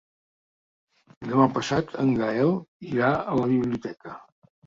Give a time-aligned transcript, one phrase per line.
[1.33, 2.55] Demà passat en Gaël
[2.93, 4.17] irà a la biblioteca.